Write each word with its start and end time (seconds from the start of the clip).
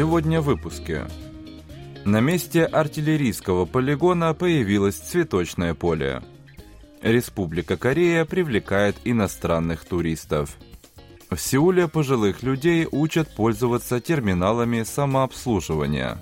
Сегодня 0.00 0.40
в 0.40 0.44
выпуске. 0.44 1.04
На 2.06 2.20
месте 2.20 2.64
артиллерийского 2.64 3.66
полигона 3.66 4.32
появилось 4.32 4.94
цветочное 4.94 5.74
поле. 5.74 6.22
Республика 7.02 7.76
Корея 7.76 8.24
привлекает 8.24 8.96
иностранных 9.04 9.84
туристов. 9.84 10.56
В 11.28 11.36
Сеуле 11.36 11.86
пожилых 11.86 12.42
людей 12.42 12.88
учат 12.90 13.34
пользоваться 13.34 14.00
терминалами 14.00 14.84
самообслуживания. 14.84 16.16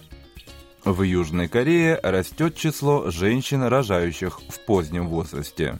В 0.84 1.02
Южной 1.02 1.46
Корее 1.46 2.00
растет 2.02 2.56
число 2.56 3.12
женщин, 3.12 3.62
рожающих 3.62 4.40
в 4.40 4.58
позднем 4.66 5.06
возрасте. 5.06 5.78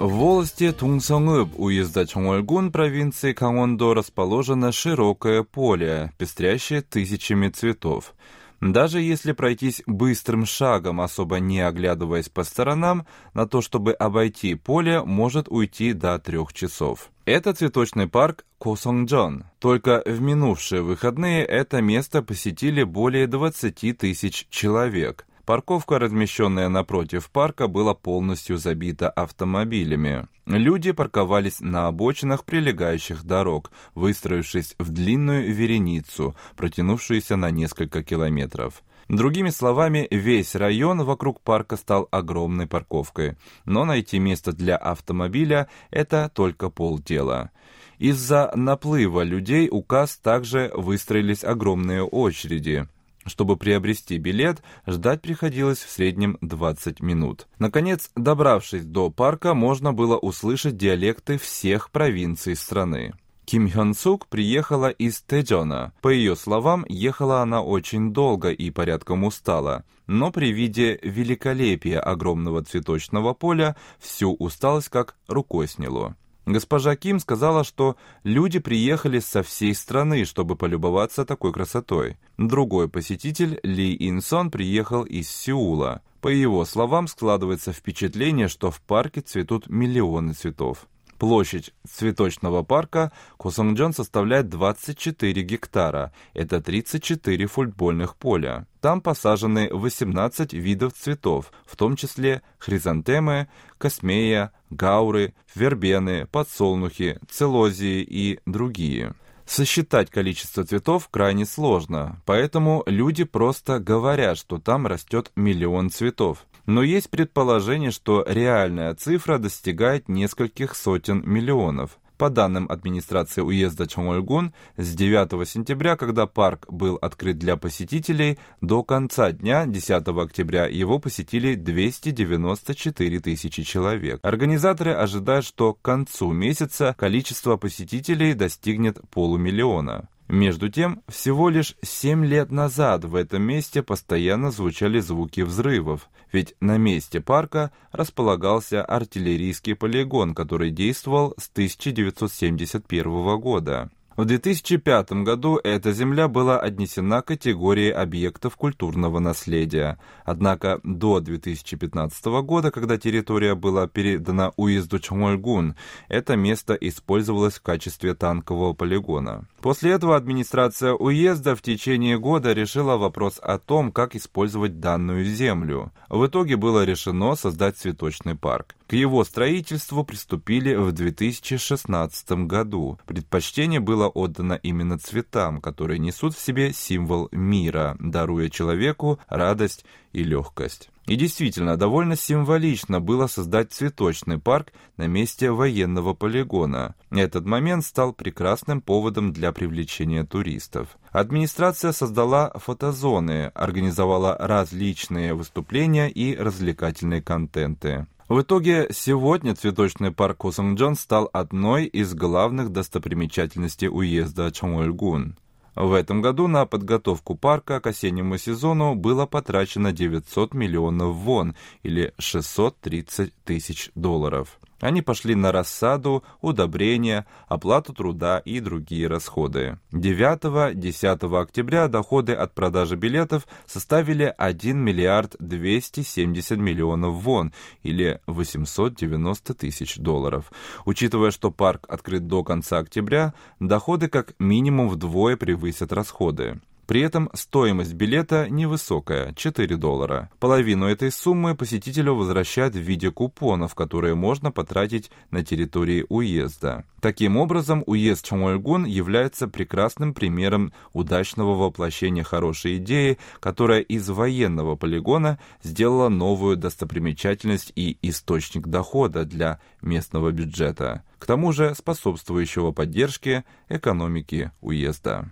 В 0.00 0.08
волости 0.08 0.72
Тунсонгыб 0.72 1.50
уезда 1.58 2.06
Чонгольгун 2.06 2.72
провинции 2.72 3.34
Кангондо 3.34 3.92
расположено 3.92 4.72
широкое 4.72 5.42
поле, 5.42 6.14
пестрящее 6.16 6.80
тысячами 6.80 7.48
цветов. 7.50 8.14
Даже 8.62 9.02
если 9.02 9.32
пройтись 9.32 9.82
быстрым 9.84 10.46
шагом, 10.46 11.02
особо 11.02 11.38
не 11.38 11.60
оглядываясь 11.60 12.30
по 12.30 12.44
сторонам, 12.44 13.06
на 13.34 13.46
то, 13.46 13.60
чтобы 13.60 13.92
обойти 13.92 14.54
поле, 14.54 15.02
может 15.02 15.48
уйти 15.50 15.92
до 15.92 16.18
трех 16.18 16.54
часов. 16.54 17.10
Это 17.26 17.52
цветочный 17.52 18.08
парк 18.08 18.46
Косонгджон. 18.56 19.44
Только 19.58 20.02
в 20.06 20.18
минувшие 20.22 20.80
выходные 20.80 21.44
это 21.44 21.82
место 21.82 22.22
посетили 22.22 22.84
более 22.84 23.26
20 23.26 23.98
тысяч 23.98 24.46
человек. 24.48 25.26
Парковка, 25.50 25.98
размещенная 25.98 26.68
напротив 26.68 27.28
парка, 27.28 27.66
была 27.66 27.92
полностью 27.92 28.56
забита 28.56 29.10
автомобилями. 29.10 30.28
Люди 30.46 30.92
парковались 30.92 31.58
на 31.58 31.88
обочинах 31.88 32.44
прилегающих 32.44 33.24
дорог, 33.24 33.72
выстроившись 33.96 34.76
в 34.78 34.90
длинную 34.90 35.52
вереницу, 35.52 36.36
протянувшуюся 36.56 37.34
на 37.34 37.50
несколько 37.50 38.04
километров. 38.04 38.84
Другими 39.08 39.50
словами, 39.50 40.06
весь 40.12 40.54
район 40.54 41.02
вокруг 41.02 41.40
парка 41.40 41.76
стал 41.76 42.06
огромной 42.12 42.68
парковкой. 42.68 43.36
Но 43.64 43.84
найти 43.84 44.20
место 44.20 44.52
для 44.52 44.76
автомобиля– 44.76 45.68
это 45.90 46.30
только 46.32 46.70
полдела. 46.70 47.50
Из-за 47.98 48.52
наплыва 48.54 49.24
людей 49.24 49.68
у 49.68 49.82
касс 49.82 50.16
также 50.16 50.70
выстроились 50.76 51.42
огромные 51.42 52.04
очереди– 52.04 52.86
чтобы 53.30 53.56
приобрести 53.56 54.18
билет, 54.18 54.62
ждать 54.86 55.22
приходилось 55.22 55.78
в 55.78 55.88
среднем 55.90 56.36
20 56.42 57.00
минут. 57.00 57.46
Наконец, 57.58 58.10
добравшись 58.16 58.84
до 58.84 59.10
парка, 59.10 59.54
можно 59.54 59.92
было 59.94 60.18
услышать 60.18 60.76
диалекты 60.76 61.38
всех 61.38 61.90
провинций 61.90 62.56
страны. 62.56 63.14
Ким 63.50 63.68
Хён 63.68 63.94
Сук 63.94 64.28
приехала 64.28 64.90
из 64.90 65.22
Тэджона. 65.22 65.92
По 66.02 66.08
ее 66.08 66.36
словам, 66.36 66.84
ехала 66.88 67.42
она 67.42 67.62
очень 67.62 68.12
долго 68.12 68.50
и 68.50 68.70
порядком 68.70 69.24
устала. 69.24 69.84
Но 70.06 70.30
при 70.30 70.52
виде 70.52 71.00
великолепия 71.02 72.00
огромного 72.00 72.62
цветочного 72.62 73.34
поля 73.34 73.76
всю 73.98 74.34
усталость 74.34 74.88
как 74.88 75.16
рукой 75.26 75.66
сняло. 75.66 76.16
Госпожа 76.50 76.96
Ким 76.96 77.20
сказала, 77.20 77.62
что 77.62 77.96
люди 78.24 78.58
приехали 78.58 79.20
со 79.20 79.44
всей 79.44 79.72
страны, 79.72 80.24
чтобы 80.24 80.56
полюбоваться 80.56 81.24
такой 81.24 81.52
красотой. 81.52 82.18
Другой 82.38 82.88
посетитель, 82.88 83.60
Ли 83.62 83.96
Инсон, 84.00 84.50
приехал 84.50 85.04
из 85.04 85.30
Сеула. 85.30 86.02
По 86.20 86.26
его 86.26 86.64
словам, 86.64 87.06
складывается 87.06 87.72
впечатление, 87.72 88.48
что 88.48 88.72
в 88.72 88.80
парке 88.80 89.20
цветут 89.20 89.68
миллионы 89.68 90.32
цветов. 90.32 90.88
Площадь 91.20 91.74
цветочного 91.86 92.62
парка 92.62 93.12
Косонгджон 93.36 93.92
составляет 93.92 94.48
24 94.48 95.42
гектара, 95.42 96.14
это 96.32 96.62
34 96.62 97.46
футбольных 97.46 98.16
поля. 98.16 98.66
Там 98.80 99.02
посажены 99.02 99.68
18 99.70 100.54
видов 100.54 100.94
цветов, 100.94 101.52
в 101.66 101.76
том 101.76 101.96
числе 101.96 102.40
хризантемы, 102.58 103.48
космея, 103.76 104.52
гауры, 104.70 105.34
вербены, 105.54 106.26
подсолнухи, 106.26 107.18
целозии 107.28 108.00
и 108.00 108.40
другие. 108.46 109.14
Сосчитать 109.44 110.10
количество 110.10 110.64
цветов 110.64 111.10
крайне 111.10 111.44
сложно, 111.44 112.22
поэтому 112.24 112.82
люди 112.86 113.24
просто 113.24 113.78
говорят, 113.78 114.38
что 114.38 114.56
там 114.56 114.86
растет 114.86 115.32
миллион 115.36 115.90
цветов. 115.90 116.46
Но 116.70 116.84
есть 116.84 117.10
предположение, 117.10 117.90
что 117.90 118.24
реальная 118.28 118.94
цифра 118.94 119.38
достигает 119.38 120.08
нескольких 120.08 120.76
сотен 120.76 121.20
миллионов. 121.26 121.98
По 122.16 122.30
данным 122.30 122.66
администрации 122.70 123.40
уезда 123.40 123.88
Чонгольгун, 123.88 124.54
с 124.76 124.94
9 124.94 125.48
сентября, 125.48 125.96
когда 125.96 126.28
парк 126.28 126.66
был 126.70 126.94
открыт 126.94 127.38
для 127.38 127.56
посетителей, 127.56 128.38
до 128.60 128.84
конца 128.84 129.32
дня, 129.32 129.66
10 129.66 129.90
октября, 129.90 130.66
его 130.66 131.00
посетили 131.00 131.56
294 131.56 133.18
тысячи 133.18 133.64
человек. 133.64 134.20
Организаторы 134.22 134.92
ожидают, 134.92 135.44
что 135.44 135.74
к 135.74 135.82
концу 135.82 136.30
месяца 136.30 136.94
количество 136.96 137.56
посетителей 137.56 138.34
достигнет 138.34 139.00
полумиллиона. 139.10 140.08
Между 140.30 140.68
тем, 140.68 141.02
всего 141.08 141.48
лишь 141.48 141.74
7 141.82 142.24
лет 142.24 142.52
назад 142.52 143.04
в 143.04 143.16
этом 143.16 143.42
месте 143.42 143.82
постоянно 143.82 144.52
звучали 144.52 145.00
звуки 145.00 145.40
взрывов, 145.40 146.08
ведь 146.30 146.54
на 146.60 146.78
месте 146.78 147.20
парка 147.20 147.72
располагался 147.90 148.84
артиллерийский 148.84 149.74
полигон, 149.74 150.36
который 150.36 150.70
действовал 150.70 151.34
с 151.36 151.50
1971 151.50 153.40
года. 153.40 153.90
В 154.20 154.26
2005 154.26 155.12
году 155.24 155.58
эта 155.64 155.92
земля 155.92 156.28
была 156.28 156.60
отнесена 156.60 157.22
к 157.22 157.28
категории 157.28 157.88
объектов 157.88 158.54
культурного 158.54 159.18
наследия. 159.18 159.98
Однако 160.26 160.78
до 160.82 161.20
2015 161.20 162.26
года, 162.42 162.70
когда 162.70 162.98
территория 162.98 163.54
была 163.54 163.86
передана 163.88 164.52
уезду 164.58 164.98
Чонгольгун, 164.98 165.74
это 166.08 166.36
место 166.36 166.74
использовалось 166.74 167.54
в 167.54 167.62
качестве 167.62 168.14
танкового 168.14 168.74
полигона. 168.74 169.46
После 169.62 169.92
этого 169.92 170.16
администрация 170.16 170.92
уезда 170.92 171.56
в 171.56 171.62
течение 171.62 172.18
года 172.18 172.52
решила 172.52 172.98
вопрос 172.98 173.40
о 173.42 173.56
том, 173.58 173.90
как 173.90 174.14
использовать 174.16 174.80
данную 174.80 175.24
землю. 175.24 175.92
В 176.10 176.26
итоге 176.26 176.56
было 176.56 176.84
решено 176.84 177.36
создать 177.36 177.78
цветочный 177.78 178.34
парк. 178.34 178.76
К 178.90 178.94
его 178.94 179.22
строительству 179.22 180.02
приступили 180.02 180.74
в 180.74 180.90
2016 180.90 182.28
году. 182.48 182.98
Предпочтение 183.06 183.78
было 183.78 184.08
отдано 184.08 184.54
именно 184.54 184.98
цветам, 184.98 185.60
которые 185.60 186.00
несут 186.00 186.34
в 186.34 186.44
себе 186.44 186.72
символ 186.72 187.28
мира, 187.30 187.96
даруя 188.00 188.48
человеку 188.48 189.20
радость 189.28 189.84
и 190.12 190.24
легкость. 190.24 190.90
И 191.06 191.14
действительно, 191.14 191.76
довольно 191.76 192.16
символично 192.16 193.00
было 193.00 193.28
создать 193.28 193.72
цветочный 193.72 194.40
парк 194.40 194.72
на 194.96 195.06
месте 195.06 195.52
военного 195.52 196.12
полигона. 196.12 196.96
Этот 197.12 197.46
момент 197.46 197.84
стал 197.84 198.12
прекрасным 198.12 198.80
поводом 198.80 199.32
для 199.32 199.52
привлечения 199.52 200.24
туристов. 200.24 200.98
Администрация 201.12 201.92
создала 201.92 202.50
фотозоны, 202.56 203.52
организовала 203.54 204.36
различные 204.36 205.34
выступления 205.34 206.10
и 206.10 206.34
развлекательные 206.34 207.22
контенты. 207.22 208.08
В 208.30 208.42
итоге, 208.42 208.86
сегодня 208.92 209.56
цветочный 209.56 210.12
парк 210.12 210.36
Косонгджон 210.38 210.94
стал 210.94 211.28
одной 211.32 211.86
из 211.86 212.14
главных 212.14 212.70
достопримечательностей 212.70 213.88
уезда 213.88 214.52
Чонгольгун. 214.52 215.36
В 215.74 215.92
этом 215.92 216.22
году 216.22 216.46
на 216.46 216.64
подготовку 216.64 217.34
парка 217.34 217.80
к 217.80 217.88
осеннему 217.88 218.38
сезону 218.38 218.94
было 218.94 219.26
потрачено 219.26 219.90
900 219.90 220.54
миллионов 220.54 221.16
вон 221.16 221.56
или 221.82 222.14
630 222.18 223.34
тысяч 223.42 223.90
долларов. 223.96 224.60
Они 224.80 225.02
пошли 225.02 225.34
на 225.34 225.52
рассаду, 225.52 226.24
удобрения, 226.40 227.26
оплату 227.48 227.92
труда 227.92 228.38
и 228.38 228.60
другие 228.60 229.08
расходы. 229.08 229.78
9-10 229.92 231.40
октября 231.40 231.88
доходы 231.88 232.32
от 232.32 232.54
продажи 232.54 232.96
билетов 232.96 233.46
составили 233.66 234.34
1 234.36 234.78
миллиард 234.78 235.36
270 235.38 236.58
миллионов 236.58 237.14
вон, 237.14 237.52
или 237.82 238.20
890 238.26 239.54
тысяч 239.54 239.98
долларов. 239.98 240.50
Учитывая, 240.86 241.30
что 241.30 241.50
парк 241.50 241.84
открыт 241.88 242.26
до 242.26 242.42
конца 242.42 242.78
октября, 242.78 243.34
доходы 243.58 244.08
как 244.08 244.34
минимум 244.38 244.88
вдвое 244.88 245.36
превысят 245.36 245.92
расходы. 245.92 246.60
При 246.90 247.02
этом 247.02 247.30
стоимость 247.34 247.94
билета 247.94 248.48
невысокая– 248.50 249.32
4 249.36 249.76
доллара. 249.76 250.28
Половину 250.40 250.86
этой 250.86 251.12
суммы 251.12 251.54
посетителю 251.54 252.16
возвращают 252.16 252.74
в 252.74 252.80
виде 252.80 253.12
купонов, 253.12 253.76
которые 253.76 254.16
можно 254.16 254.50
потратить 254.50 255.12
на 255.30 255.44
территории 255.44 256.04
уезда. 256.08 256.82
Таким 257.00 257.36
образом, 257.36 257.84
уезд 257.86 258.26
Чонгольгун 258.26 258.86
является 258.86 259.46
прекрасным 259.46 260.14
примером 260.14 260.72
удачного 260.92 261.54
воплощения 261.54 262.24
хорошей 262.24 262.78
идеи, 262.78 263.18
которая 263.38 263.82
из 263.82 264.08
военного 264.08 264.74
полигона 264.74 265.38
сделала 265.62 266.08
новую 266.08 266.56
достопримечательность 266.56 267.70
и 267.76 267.98
источник 268.02 268.66
дохода 268.66 269.24
для 269.24 269.60
местного 269.80 270.32
бюджета, 270.32 271.04
к 271.20 271.26
тому 271.26 271.52
же 271.52 271.72
способствующего 271.76 272.72
поддержке 272.72 273.44
экономики 273.68 274.50
уезда. 274.60 275.30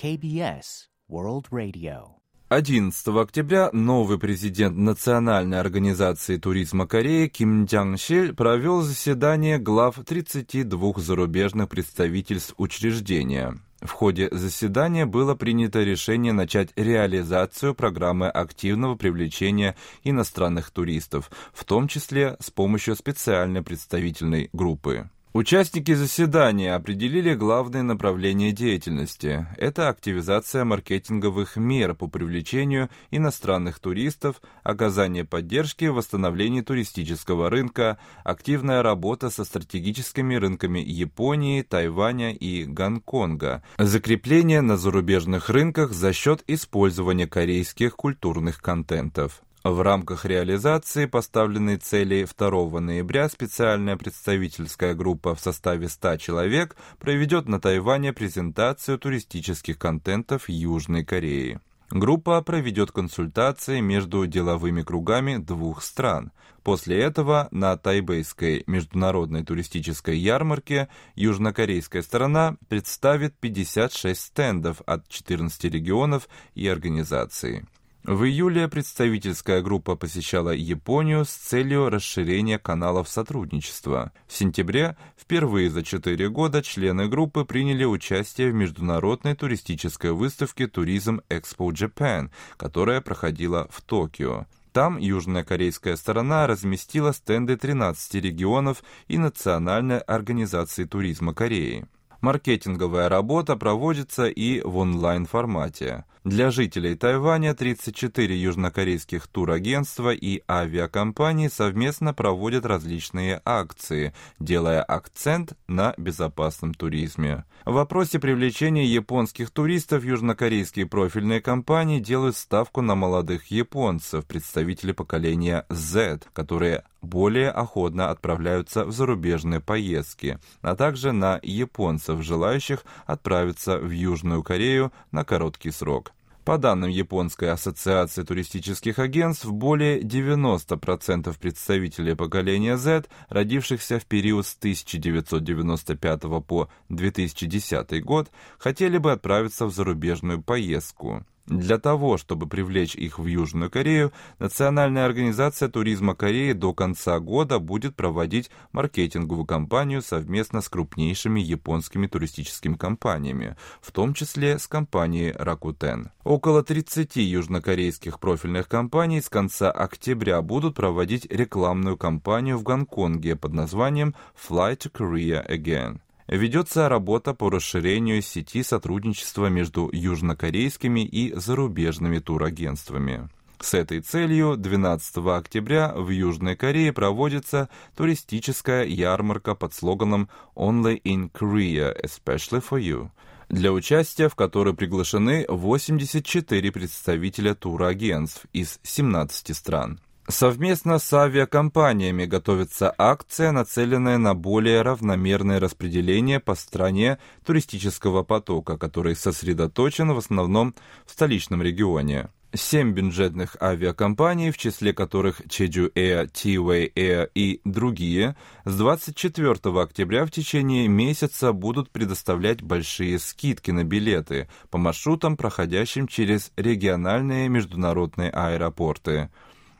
KBS 0.00 0.86
World 1.10 1.46
Radio. 1.50 2.20
11 2.50 3.08
октября 3.08 3.68
новый 3.72 4.16
президент 4.20 4.76
Национальной 4.76 5.58
организации 5.58 6.36
туризма 6.36 6.86
Кореи 6.86 7.26
Ким 7.26 7.64
Джанг 7.64 7.98
Шиль 7.98 8.32
провел 8.32 8.82
заседание 8.82 9.58
глав 9.58 9.98
32 10.06 10.92
зарубежных 10.98 11.68
представительств 11.68 12.54
учреждения. 12.58 13.58
В 13.80 13.90
ходе 13.90 14.28
заседания 14.30 15.04
было 15.04 15.34
принято 15.34 15.82
решение 15.82 16.32
начать 16.32 16.70
реализацию 16.76 17.74
программы 17.74 18.28
активного 18.28 18.94
привлечения 18.94 19.74
иностранных 20.04 20.70
туристов, 20.70 21.28
в 21.52 21.64
том 21.64 21.88
числе 21.88 22.36
с 22.38 22.52
помощью 22.52 22.94
специальной 22.94 23.62
представительной 23.62 24.48
группы. 24.52 25.10
Участники 25.34 25.92
заседания 25.92 26.74
определили 26.74 27.34
главные 27.34 27.82
направления 27.82 28.50
деятельности. 28.50 29.46
Это 29.58 29.90
активизация 29.90 30.64
маркетинговых 30.64 31.56
мер 31.56 31.94
по 31.94 32.06
привлечению 32.06 32.88
иностранных 33.10 33.78
туристов, 33.78 34.40
оказание 34.62 35.26
поддержки 35.26 35.84
в 35.84 35.96
восстановлении 35.96 36.62
туристического 36.62 37.50
рынка, 37.50 37.98
активная 38.24 38.82
работа 38.82 39.28
со 39.28 39.44
стратегическими 39.44 40.34
рынками 40.34 40.78
Японии, 40.78 41.60
Тайваня 41.60 42.32
и 42.32 42.64
Гонконга, 42.64 43.62
закрепление 43.76 44.62
на 44.62 44.78
зарубежных 44.78 45.50
рынках 45.50 45.92
за 45.92 46.14
счет 46.14 46.42
использования 46.46 47.26
корейских 47.26 47.96
культурных 47.96 48.62
контентов. 48.62 49.42
В 49.70 49.82
рамках 49.82 50.24
реализации 50.24 51.04
поставленной 51.04 51.76
цели 51.76 52.26
2 52.38 52.80
ноября 52.80 53.28
специальная 53.28 53.98
представительская 53.98 54.94
группа 54.94 55.34
в 55.34 55.40
составе 55.40 55.90
100 55.90 56.16
человек 56.16 56.74
проведет 56.98 57.48
на 57.48 57.60
Тайване 57.60 58.14
презентацию 58.14 58.98
туристических 58.98 59.78
контентов 59.78 60.48
Южной 60.48 61.04
Кореи. 61.04 61.60
Группа 61.90 62.40
проведет 62.40 62.92
консультации 62.92 63.80
между 63.80 64.26
деловыми 64.26 64.80
кругами 64.80 65.36
двух 65.36 65.82
стран. 65.82 66.32
После 66.62 66.98
этого 67.02 67.48
на 67.50 67.76
тайбэйской 67.76 68.64
международной 68.66 69.44
туристической 69.44 70.16
ярмарке 70.16 70.88
южнокорейская 71.14 72.00
сторона 72.00 72.56
представит 72.68 73.36
56 73.38 74.18
стендов 74.18 74.80
от 74.86 75.06
14 75.08 75.64
регионов 75.64 76.26
и 76.54 76.66
организаций. 76.66 77.66
В 78.04 78.24
июле 78.24 78.68
представительская 78.68 79.60
группа 79.60 79.96
посещала 79.96 80.50
Японию 80.50 81.24
с 81.24 81.30
целью 81.30 81.90
расширения 81.90 82.58
каналов 82.58 83.08
сотрудничества. 83.08 84.12
В 84.26 84.34
сентябре 84.34 84.96
впервые 85.16 85.68
за 85.68 85.82
четыре 85.82 86.30
года 86.30 86.62
члены 86.62 87.08
группы 87.08 87.44
приняли 87.44 87.84
участие 87.84 88.50
в 88.50 88.54
международной 88.54 89.34
туристической 89.34 90.12
выставке 90.12 90.68
«Туризм 90.68 91.20
Экспо 91.28 91.70
Japan», 91.72 92.30
которая 92.56 93.00
проходила 93.00 93.66
в 93.70 93.82
Токио. 93.82 94.46
Там 94.72 94.96
южная 94.96 95.44
корейская 95.44 95.96
сторона 95.96 96.46
разместила 96.46 97.12
стенды 97.12 97.56
13 97.56 98.14
регионов 98.22 98.82
и 99.08 99.18
Национальной 99.18 99.98
организации 99.98 100.84
туризма 100.84 101.34
Кореи. 101.34 101.86
Маркетинговая 102.20 103.08
работа 103.08 103.56
проводится 103.56 104.26
и 104.26 104.60
в 104.60 104.76
онлайн-формате. 104.76 106.04
Для 106.28 106.50
жителей 106.50 106.94
Тайваня 106.94 107.54
34 107.54 108.38
южнокорейских 108.38 109.26
турагентства 109.28 110.12
и 110.12 110.42
авиакомпании 110.46 111.48
совместно 111.48 112.12
проводят 112.12 112.66
различные 112.66 113.40
акции, 113.46 114.12
делая 114.38 114.82
акцент 114.82 115.54
на 115.68 115.94
безопасном 115.96 116.74
туризме. 116.74 117.46
В 117.64 117.72
вопросе 117.72 118.18
привлечения 118.18 118.84
японских 118.84 119.48
туристов 119.48 120.04
южнокорейские 120.04 120.84
профильные 120.84 121.40
компании 121.40 121.98
делают 121.98 122.36
ставку 122.36 122.82
на 122.82 122.94
молодых 122.94 123.46
японцев, 123.46 124.26
представителей 124.26 124.92
поколения 124.92 125.64
Z, 125.70 126.24
которые 126.34 126.84
более 127.00 127.50
охотно 127.50 128.10
отправляются 128.10 128.84
в 128.84 128.92
зарубежные 128.92 129.60
поездки, 129.60 130.38
а 130.60 130.76
также 130.76 131.12
на 131.12 131.40
японцев, 131.42 132.20
желающих 132.22 132.84
отправиться 133.06 133.78
в 133.78 133.90
Южную 133.90 134.42
Корею 134.42 134.92
на 135.10 135.24
короткий 135.24 135.70
срок. 135.70 136.12
По 136.48 136.56
данным 136.56 136.88
Японской 136.88 137.50
ассоциации 137.50 138.22
туристических 138.22 138.98
агентств, 138.98 139.44
более 139.44 140.00
90% 140.00 141.38
представителей 141.38 142.14
поколения 142.14 142.78
Z, 142.78 143.04
родившихся 143.28 143.98
в 143.98 144.06
период 144.06 144.46
с 144.46 144.56
1995 144.56 146.22
по 146.46 146.70
2010 146.88 148.02
год, 148.02 148.30
хотели 148.56 148.96
бы 148.96 149.12
отправиться 149.12 149.66
в 149.66 149.74
зарубежную 149.74 150.42
поездку. 150.42 151.26
Для 151.48 151.78
того, 151.78 152.18
чтобы 152.18 152.46
привлечь 152.46 152.94
их 152.94 153.18
в 153.18 153.24
Южную 153.24 153.70
Корею, 153.70 154.12
Национальная 154.38 155.06
организация 155.06 155.70
туризма 155.70 156.14
Кореи 156.14 156.52
до 156.52 156.74
конца 156.74 157.18
года 157.20 157.58
будет 157.58 157.96
проводить 157.96 158.50
маркетинговую 158.72 159.46
кампанию 159.46 160.02
совместно 160.02 160.60
с 160.60 160.68
крупнейшими 160.68 161.40
японскими 161.40 162.06
туристическими 162.06 162.74
компаниями, 162.74 163.56
в 163.80 163.92
том 163.92 164.12
числе 164.12 164.58
с 164.58 164.66
компанией 164.66 165.30
Rakuten. 165.30 166.08
Около 166.22 166.62
30 166.62 167.16
южнокорейских 167.16 168.20
профильных 168.20 168.68
компаний 168.68 169.22
с 169.22 169.30
конца 169.30 169.70
октября 169.70 170.42
будут 170.42 170.74
проводить 170.74 171.26
рекламную 171.32 171.96
кампанию 171.96 172.58
в 172.58 172.62
Гонконге 172.62 173.36
под 173.36 173.54
названием 173.54 174.14
«Fly 174.36 174.76
to 174.76 174.92
Korea 174.92 175.48
Again». 175.48 176.00
Ведется 176.28 176.90
работа 176.90 177.32
по 177.32 177.48
расширению 177.48 178.20
сети 178.20 178.62
сотрудничества 178.62 179.46
между 179.46 179.88
южнокорейскими 179.90 181.00
и 181.00 181.32
зарубежными 181.34 182.18
турагентствами. 182.18 183.30
С 183.60 183.72
этой 183.72 184.00
целью 184.00 184.56
12 184.56 185.16
октября 185.26 185.92
в 185.94 186.10
Южной 186.10 186.54
Корее 186.54 186.92
проводится 186.92 187.70
туристическая 187.96 188.84
ярмарка 188.84 189.54
под 189.54 189.72
слоганом 189.72 190.28
«Only 190.54 191.00
in 191.02 191.32
Korea, 191.32 191.96
especially 192.04 192.62
for 192.62 192.78
you», 192.78 193.08
для 193.48 193.72
участия 193.72 194.28
в 194.28 194.34
которой 194.34 194.74
приглашены 194.74 195.46
84 195.48 196.70
представителя 196.70 197.54
турагентств 197.54 198.44
из 198.52 198.78
17 198.82 199.56
стран. 199.56 199.98
Совместно 200.30 200.98
с 200.98 201.10
авиакомпаниями 201.14 202.26
готовится 202.26 202.94
акция, 202.98 203.50
нацеленная 203.50 204.18
на 204.18 204.34
более 204.34 204.82
равномерное 204.82 205.58
распределение 205.58 206.38
по 206.38 206.54
стране 206.54 207.18
туристического 207.46 208.24
потока, 208.24 208.76
который 208.76 209.16
сосредоточен 209.16 210.12
в 210.12 210.18
основном 210.18 210.74
в 211.06 211.12
столичном 211.12 211.62
регионе. 211.62 212.28
Семь 212.54 212.92
бюджетных 212.92 213.56
авиакомпаний, 213.60 214.50
в 214.50 214.58
числе 214.58 214.92
которых 214.92 215.40
Jeju 215.46 215.92
Air, 215.94 216.28
T-Way 216.28 216.92
Air 216.94 217.30
и 217.34 217.62
другие, 217.64 218.36
с 218.66 218.76
24 218.76 219.52
октября 219.80 220.26
в 220.26 220.30
течение 220.30 220.88
месяца 220.88 221.54
будут 221.54 221.90
предоставлять 221.90 222.60
большие 222.60 223.18
скидки 223.18 223.70
на 223.70 223.84
билеты 223.84 224.48
по 224.70 224.76
маршрутам, 224.76 225.38
проходящим 225.38 226.06
через 226.06 226.52
региональные 226.56 227.48
международные 227.48 228.30
аэропорты. 228.30 229.30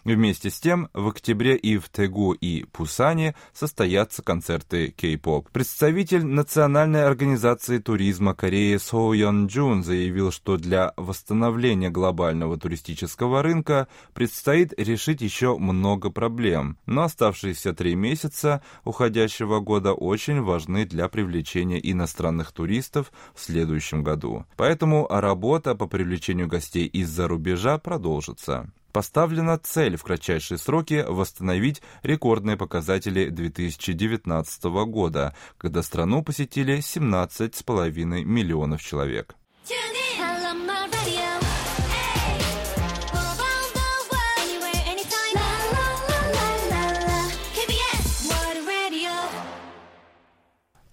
Вместе 0.04 0.50
с 0.50 0.60
тем, 0.60 0.88
в 0.94 1.08
октябре 1.08 1.56
и 1.56 1.76
в 1.76 1.88
Тегу 1.88 2.32
и 2.32 2.64
Пусане 2.64 3.34
состоятся 3.52 4.22
концерты 4.22 4.90
кей-поп. 4.96 5.50
Представитель 5.50 6.24
Национальной 6.24 7.04
организации 7.04 7.78
туризма 7.78 8.34
Кореи 8.34 8.76
Со 8.76 9.12
Йон 9.12 9.46
Джун 9.48 9.82
заявил, 9.82 10.30
что 10.30 10.56
для 10.56 10.92
восстановления 10.96 11.90
глобального 11.90 12.56
туристического 12.56 13.42
рынка 13.42 13.88
предстоит 14.14 14.72
решить 14.78 15.20
еще 15.20 15.58
много 15.58 16.10
проблем, 16.10 16.78
но 16.86 17.02
оставшиеся 17.02 17.74
три 17.74 17.94
месяца 17.94 18.62
уходящего 18.84 19.60
года 19.60 19.92
очень 19.92 20.40
важны 20.40 20.86
для 20.86 21.08
привлечения 21.08 21.80
иностранных 21.82 22.52
туристов 22.52 23.12
в 23.34 23.40
следующем 23.40 24.02
году. 24.02 24.46
Поэтому 24.56 25.06
работа 25.10 25.74
по 25.74 25.86
привлечению 25.86 26.48
гостей 26.48 26.86
из-за 26.86 27.28
рубежа 27.28 27.78
продолжится 27.78 28.70
поставлена 28.92 29.58
цель 29.58 29.96
в 29.96 30.02
кратчайшие 30.02 30.58
сроки 30.58 31.04
восстановить 31.06 31.82
рекордные 32.02 32.56
показатели 32.56 33.28
2019 33.28 34.64
года, 34.86 35.34
когда 35.56 35.82
страну 35.82 36.22
посетили 36.22 36.78
17,5 36.78 38.24
миллионов 38.24 38.82
человек. 38.82 39.34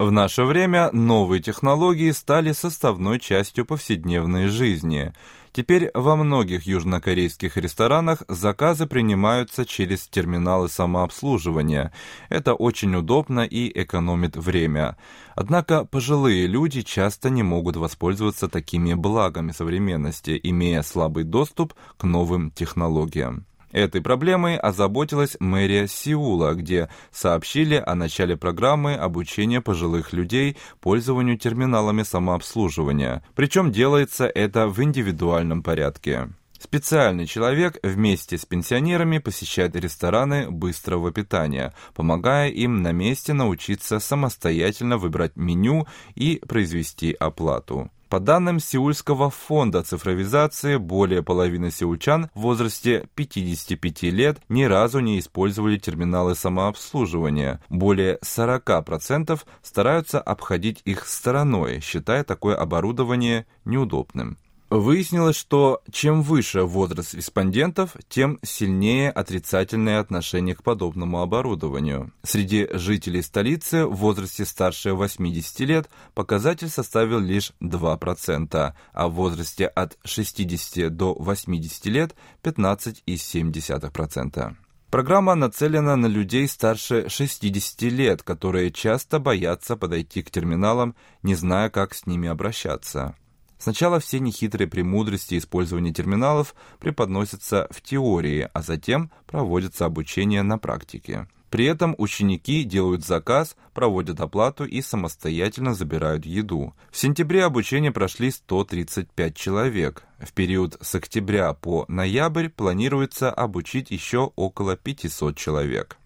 В 0.06 0.12
наше 0.12 0.44
время 0.44 0.88
новые 0.92 1.42
технологии 1.42 2.12
стали 2.12 2.52
составной 2.52 3.18
частью 3.18 3.66
повседневной 3.66 4.46
жизни. 4.46 5.12
Теперь 5.50 5.90
во 5.94 6.14
многих 6.14 6.62
южнокорейских 6.62 7.56
ресторанах 7.56 8.22
заказы 8.28 8.86
принимаются 8.86 9.66
через 9.66 10.06
терминалы 10.06 10.68
самообслуживания. 10.68 11.92
Это 12.28 12.54
очень 12.54 12.94
удобно 12.94 13.40
и 13.40 13.68
экономит 13.82 14.36
время. 14.36 14.96
Однако 15.34 15.84
пожилые 15.84 16.46
люди 16.46 16.82
часто 16.82 17.28
не 17.28 17.42
могут 17.42 17.74
воспользоваться 17.74 18.46
такими 18.48 18.94
благами 18.94 19.50
современности, 19.50 20.38
имея 20.40 20.82
слабый 20.82 21.24
доступ 21.24 21.74
к 21.96 22.04
новым 22.04 22.52
технологиям. 22.52 23.44
Этой 23.76 24.00
проблемой 24.00 24.56
озаботилась 24.56 25.36
мэрия 25.38 25.86
Сеула, 25.86 26.54
где 26.54 26.88
сообщили 27.12 27.74
о 27.74 27.94
начале 27.94 28.34
программы 28.34 28.94
обучения 28.94 29.60
пожилых 29.60 30.14
людей 30.14 30.56
пользованию 30.80 31.36
терминалами 31.36 32.02
самообслуживания. 32.02 33.22
Причем 33.34 33.70
делается 33.70 34.24
это 34.28 34.66
в 34.68 34.82
индивидуальном 34.82 35.62
порядке. 35.62 36.30
Специальный 36.58 37.26
человек 37.26 37.78
вместе 37.82 38.38
с 38.38 38.46
пенсионерами 38.46 39.18
посещает 39.18 39.76
рестораны 39.76 40.50
быстрого 40.50 41.12
питания, 41.12 41.74
помогая 41.94 42.48
им 42.48 42.80
на 42.80 42.92
месте 42.92 43.34
научиться 43.34 43.98
самостоятельно 43.98 44.96
выбрать 44.96 45.36
меню 45.36 45.86
и 46.14 46.40
произвести 46.48 47.12
оплату. 47.12 47.90
По 48.08 48.20
данным 48.20 48.60
Сеульского 48.60 49.30
фонда 49.30 49.82
цифровизации, 49.82 50.76
более 50.76 51.24
половины 51.24 51.72
сеульчан 51.72 52.30
в 52.34 52.42
возрасте 52.42 53.08
55 53.16 54.02
лет 54.04 54.40
ни 54.48 54.62
разу 54.62 55.00
не 55.00 55.18
использовали 55.18 55.76
терминалы 55.76 56.36
самообслуживания. 56.36 57.60
Более 57.68 58.18
40% 58.24 59.40
стараются 59.60 60.20
обходить 60.20 60.82
их 60.84 61.08
стороной, 61.08 61.80
считая 61.80 62.22
такое 62.22 62.54
оборудование 62.54 63.46
неудобным. 63.64 64.38
Выяснилось, 64.68 65.36
что 65.36 65.80
чем 65.92 66.22
выше 66.22 66.62
возраст 66.62 67.14
респондентов, 67.14 67.96
тем 68.08 68.40
сильнее 68.42 69.12
отрицательное 69.12 70.00
отношение 70.00 70.56
к 70.56 70.64
подобному 70.64 71.22
оборудованию. 71.22 72.12
Среди 72.24 72.66
жителей 72.72 73.22
столицы 73.22 73.86
в 73.86 73.94
возрасте 73.94 74.44
старше 74.44 74.94
80 74.94 75.60
лет 75.60 75.88
показатель 76.14 76.68
составил 76.68 77.20
лишь 77.20 77.52
2%, 77.60 78.72
а 78.92 79.08
в 79.08 79.12
возрасте 79.12 79.66
от 79.66 79.96
60 80.04 80.96
до 80.96 81.14
80 81.14 81.86
лет 81.86 82.16
15,7%. 82.42 84.56
Программа 84.90 85.36
нацелена 85.36 85.94
на 85.94 86.06
людей 86.06 86.48
старше 86.48 87.08
60 87.08 87.82
лет, 87.82 88.24
которые 88.24 88.72
часто 88.72 89.20
боятся 89.20 89.76
подойти 89.76 90.22
к 90.22 90.32
терминалам, 90.32 90.96
не 91.22 91.36
зная, 91.36 91.70
как 91.70 91.94
с 91.94 92.06
ними 92.06 92.28
обращаться. 92.28 93.14
Сначала 93.58 94.00
все 94.00 94.20
нехитрые 94.20 94.68
премудрости 94.68 95.38
использования 95.38 95.92
терминалов 95.92 96.54
преподносятся 96.78 97.68
в 97.70 97.80
теории, 97.80 98.48
а 98.52 98.62
затем 98.62 99.10
проводится 99.26 99.86
обучение 99.86 100.42
на 100.42 100.58
практике. 100.58 101.26
При 101.50 101.64
этом 101.64 101.94
ученики 101.96 102.64
делают 102.64 103.04
заказ, 103.04 103.56
проводят 103.72 104.20
оплату 104.20 104.64
и 104.64 104.82
самостоятельно 104.82 105.74
забирают 105.74 106.26
еду. 106.26 106.74
В 106.90 106.98
сентябре 106.98 107.44
обучение 107.44 107.92
прошли 107.92 108.30
135 108.30 109.34
человек. 109.34 110.04
В 110.18 110.32
период 110.32 110.76
с 110.80 110.94
октября 110.94 111.52
по 111.54 111.84
ноябрь 111.88 112.48
планируется 112.48 113.30
обучить 113.30 113.90
еще 113.90 114.32
около 114.34 114.76
500 114.76 115.36
человек. 115.36 115.98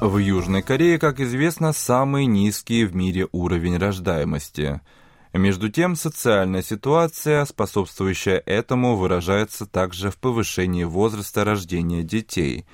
В 0.00 0.16
Южной 0.16 0.62
Корее, 0.62 0.98
как 0.98 1.20
известно, 1.20 1.74
самый 1.74 2.24
низкий 2.24 2.86
в 2.86 2.96
мире 2.96 3.28
уровень 3.32 3.76
рождаемости. 3.76 4.80
Между 5.34 5.68
тем, 5.68 5.94
социальная 5.94 6.62
ситуация, 6.62 7.44
способствующая 7.44 8.42
этому, 8.46 8.96
выражается 8.96 9.66
также 9.66 10.10
в 10.10 10.16
повышении 10.16 10.84
возраста 10.84 11.44
рождения 11.44 12.02
детей. 12.02 12.64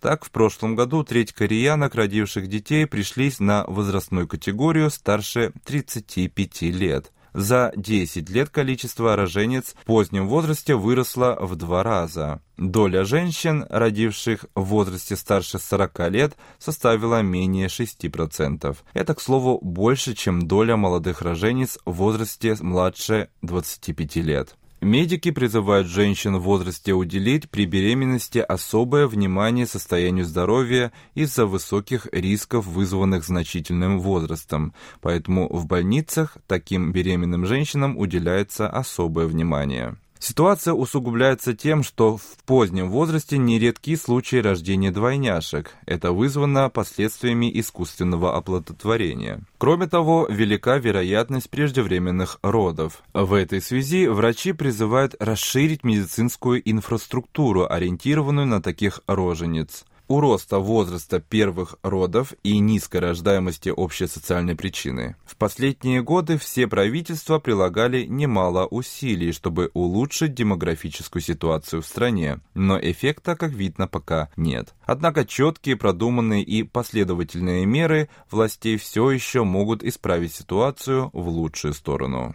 Так, 0.00 0.24
в 0.24 0.30
прошлом 0.30 0.74
году 0.74 1.04
треть 1.04 1.34
кореянок, 1.34 1.94
родивших 1.94 2.48
детей, 2.48 2.86
пришлись 2.86 3.40
на 3.40 3.66
возрастную 3.66 4.26
категорию 4.26 4.88
старше 4.88 5.52
35 5.66 6.62
лет– 6.62 7.12
за 7.32 7.72
10 7.76 8.28
лет 8.30 8.50
количество 8.50 9.16
роженец 9.16 9.74
в 9.80 9.84
позднем 9.84 10.28
возрасте 10.28 10.74
выросло 10.74 11.36
в 11.40 11.56
два 11.56 11.82
раза. 11.82 12.40
Доля 12.56 13.04
женщин, 13.04 13.64
родивших 13.70 14.44
в 14.54 14.62
возрасте 14.64 15.16
старше 15.16 15.58
40 15.58 16.10
лет, 16.10 16.36
составила 16.58 17.22
менее 17.22 17.68
6%. 17.68 18.76
Это, 18.92 19.14
к 19.14 19.20
слову, 19.20 19.58
больше, 19.62 20.14
чем 20.14 20.46
доля 20.46 20.76
молодых 20.76 21.22
роженец 21.22 21.78
в 21.86 21.92
возрасте 21.92 22.56
младше 22.60 23.28
25 23.42 24.16
лет. 24.16 24.56
Медики 24.80 25.30
призывают 25.30 25.88
женщин 25.88 26.36
в 26.36 26.42
возрасте 26.42 26.94
уделить 26.94 27.50
при 27.50 27.66
беременности 27.66 28.38
особое 28.38 29.06
внимание 29.06 29.66
состоянию 29.66 30.24
здоровья 30.24 30.90
из-за 31.14 31.44
высоких 31.44 32.06
рисков, 32.12 32.66
вызванных 32.66 33.24
значительным 33.24 34.00
возрастом. 34.00 34.72
Поэтому 35.02 35.54
в 35.54 35.66
больницах 35.66 36.38
таким 36.46 36.92
беременным 36.92 37.44
женщинам 37.44 37.98
уделяется 37.98 38.70
особое 38.70 39.26
внимание. 39.26 39.98
Ситуация 40.20 40.74
усугубляется 40.74 41.54
тем, 41.54 41.82
что 41.82 42.18
в 42.18 42.36
позднем 42.44 42.90
возрасте 42.90 43.38
нередки 43.38 43.96
случаи 43.96 44.36
рождения 44.36 44.90
двойняшек. 44.90 45.74
Это 45.86 46.12
вызвано 46.12 46.68
последствиями 46.68 47.50
искусственного 47.58 48.36
оплодотворения. 48.36 49.40
Кроме 49.56 49.86
того, 49.86 50.26
велика 50.28 50.76
вероятность 50.76 51.48
преждевременных 51.48 52.38
родов. 52.42 53.02
В 53.14 53.32
этой 53.32 53.62
связи 53.62 54.08
врачи 54.08 54.52
призывают 54.52 55.14
расширить 55.18 55.84
медицинскую 55.84 56.60
инфраструктуру, 56.70 57.66
ориентированную 57.66 58.46
на 58.46 58.60
таких 58.60 59.00
рожениц 59.06 59.86
у 60.10 60.18
роста 60.18 60.58
возраста 60.58 61.20
первых 61.20 61.76
родов 61.84 62.34
и 62.42 62.58
низкой 62.58 62.96
рождаемости 62.96 63.68
общей 63.68 64.08
социальной 64.08 64.56
причины. 64.56 65.14
В 65.24 65.36
последние 65.36 66.02
годы 66.02 66.36
все 66.36 66.66
правительства 66.66 67.38
прилагали 67.38 68.06
немало 68.06 68.66
усилий, 68.66 69.30
чтобы 69.30 69.70
улучшить 69.72 70.34
демографическую 70.34 71.22
ситуацию 71.22 71.82
в 71.82 71.86
стране, 71.86 72.40
но 72.54 72.76
эффекта, 72.76 73.36
как 73.36 73.52
видно, 73.52 73.86
пока 73.86 74.30
нет. 74.36 74.74
Однако 74.82 75.24
четкие, 75.24 75.76
продуманные 75.76 76.42
и 76.42 76.64
последовательные 76.64 77.64
меры 77.64 78.08
властей 78.32 78.78
все 78.78 79.12
еще 79.12 79.44
могут 79.44 79.84
исправить 79.84 80.34
ситуацию 80.34 81.10
в 81.12 81.28
лучшую 81.28 81.72
сторону. 81.72 82.34